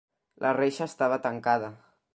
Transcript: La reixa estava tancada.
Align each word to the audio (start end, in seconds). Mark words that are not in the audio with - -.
La 0.45 0.53
reixa 0.57 0.89
estava 0.93 1.21
tancada. 1.29 1.71